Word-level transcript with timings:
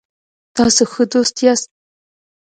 تاسو 0.55 0.83
ښه 0.91 1.03
دوست 1.11 1.35
یاست 1.45 1.69